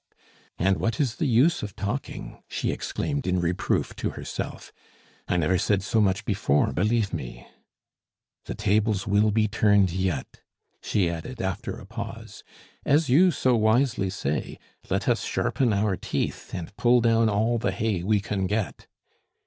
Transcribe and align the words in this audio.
"And 0.57 0.77
what 0.79 0.99
is 0.99 1.17
the 1.17 1.27
use 1.27 1.61
of 1.61 1.75
talking?" 1.75 2.41
she 2.47 2.71
exclaimed 2.71 3.27
in 3.27 3.39
reproof 3.39 3.95
to 3.97 4.09
herself. 4.09 4.73
"I 5.27 5.37
never 5.37 5.59
said 5.59 5.83
so 5.83 6.01
much 6.01 6.25
before, 6.25 6.73
believe 6.73 7.13
me! 7.13 7.47
The 8.45 8.55
tables 8.55 9.05
will 9.05 9.29
be 9.29 9.47
turned 9.47 9.91
yet!" 9.91 10.41
she 10.81 11.07
added 11.07 11.39
after 11.39 11.77
a 11.77 11.85
pause. 11.85 12.43
"As 12.83 13.09
you 13.09 13.29
so 13.29 13.55
wisely 13.55 14.09
say, 14.09 14.57
let 14.89 15.07
us 15.07 15.23
sharpen 15.23 15.71
our 15.71 15.95
teeth, 15.95 16.49
and 16.51 16.75
pull 16.77 17.01
down 17.01 17.29
all 17.29 17.59
the 17.59 17.71
hay 17.71 18.01
we 18.01 18.19
can 18.21 18.47
get." 18.47 18.87